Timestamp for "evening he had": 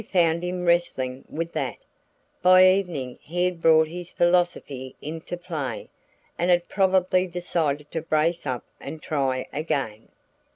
2.67-3.61